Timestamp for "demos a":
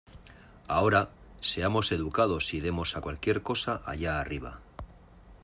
2.59-3.01